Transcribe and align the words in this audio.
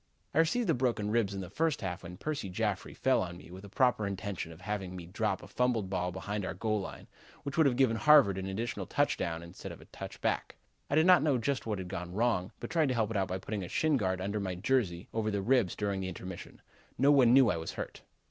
"I 0.33 0.39
received 0.39 0.67
the 0.67 0.73
broken 0.73 1.11
ribs 1.11 1.35
in 1.35 1.41
the 1.41 1.49
first 1.51 1.81
half 1.81 2.01
when 2.01 2.17
Percy 2.17 2.49
Jaffrey 2.49 2.95
fell 2.95 3.21
on 3.21 3.37
me 3.37 3.51
with 3.51 3.63
a 3.63 3.69
proper 3.69 4.07
intention 4.07 4.51
of 4.51 4.61
having 4.61 4.95
me 4.95 5.05
drop 5.05 5.43
a 5.43 5.47
fumbled 5.47 5.91
ball 5.91 6.11
behind 6.11 6.43
our 6.43 6.55
goal 6.55 6.81
line, 6.81 7.05
which 7.43 7.55
would 7.55 7.67
have 7.67 7.75
given 7.75 7.97
Harvard 7.97 8.39
an 8.39 8.47
additional 8.47 8.87
touchdown 8.87 9.43
instead 9.43 9.71
of 9.71 9.79
a 9.79 9.85
touchback. 9.85 10.55
I 10.89 10.95
did 10.95 11.05
not 11.05 11.21
know 11.21 11.37
just 11.37 11.67
what 11.67 11.77
had 11.77 11.87
gone 11.87 12.13
wrong 12.15 12.51
but 12.59 12.71
tried 12.71 12.87
to 12.87 12.95
help 12.95 13.11
it 13.11 13.17
out 13.17 13.27
by 13.27 13.37
putting 13.37 13.63
a 13.63 13.69
shin 13.69 13.95
guard 13.95 14.19
under 14.19 14.39
my 14.39 14.55
jersey 14.55 15.07
over 15.13 15.29
the 15.29 15.43
ribs 15.43 15.75
during 15.75 15.99
the 16.01 16.07
intermission. 16.09 16.63
No 16.97 17.11
one 17.11 17.31
knew 17.31 17.51
I 17.51 17.57
was 17.57 17.73
hurt. 17.73 18.01